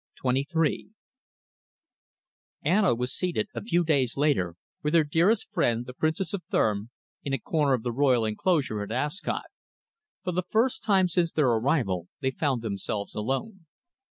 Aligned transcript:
CHAPTER 0.15 0.41
XXIII 0.51 0.89
Anna 2.63 2.95
was 2.95 3.13
seated, 3.13 3.49
a 3.53 3.61
few 3.63 3.83
days 3.83 4.17
later, 4.17 4.55
with 4.81 4.95
her 4.95 5.03
dearest 5.03 5.51
friend, 5.51 5.85
the 5.85 5.93
Princess 5.93 6.33
of 6.33 6.41
Thurm, 6.49 6.89
in 7.23 7.33
a 7.33 7.37
corner 7.37 7.73
of 7.75 7.83
the 7.83 7.91
royal 7.91 8.25
enclosure 8.25 8.81
at 8.81 8.91
Ascot. 8.91 9.45
For 10.23 10.31
the 10.31 10.41
first 10.49 10.81
time 10.83 11.07
since 11.07 11.31
their 11.31 11.49
arrival 11.49 12.07
they 12.19 12.31
found 12.31 12.63
themselves 12.63 13.13
alone. 13.13 13.67